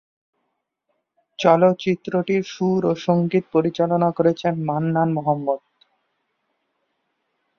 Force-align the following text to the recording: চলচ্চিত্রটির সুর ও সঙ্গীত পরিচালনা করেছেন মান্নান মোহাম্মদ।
চলচ্চিত্রটির 1.39 2.43
সুর 2.45 2.81
ও 2.85 3.03
সঙ্গীত 3.05 3.45
পরিচালনা 3.53 4.09
করেছেন 4.17 4.53
মান্নান 4.67 5.09
মোহাম্মদ। 5.13 5.61